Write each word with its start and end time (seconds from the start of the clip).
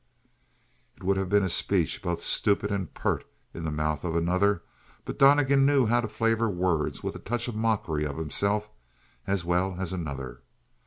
It 0.97 1.03
would 1.03 1.17
have 1.17 1.29
been 1.29 1.43
a 1.43 1.47
speech 1.47 2.01
both 2.01 2.23
stupid 2.23 2.71
and 2.71 2.91
pert 2.91 3.23
in 3.53 3.63
the 3.65 3.69
mouth 3.71 4.03
of 4.03 4.15
another; 4.15 4.63
but 5.05 5.19
Donnegan 5.19 5.63
knew 5.63 5.85
how 5.85 6.01
to 6.01 6.07
flavor 6.07 6.49
words 6.49 7.03
with 7.03 7.15
a 7.15 7.19
touch 7.19 7.47
of 7.47 7.55
mockery 7.55 8.03
of 8.03 8.17
himself 8.17 8.67
as 9.27 9.45
well 9.45 9.75
as 9.77 9.93
another. 9.93 10.41